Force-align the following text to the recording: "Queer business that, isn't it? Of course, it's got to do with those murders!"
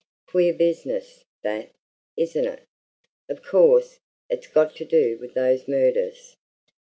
"Queer 0.25 0.51
business 0.55 1.25
that, 1.43 1.73
isn't 2.17 2.47
it? 2.47 2.67
Of 3.29 3.43
course, 3.43 3.99
it's 4.31 4.47
got 4.47 4.75
to 4.77 4.83
do 4.85 5.19
with 5.19 5.35
those 5.35 5.67
murders!" 5.67 6.37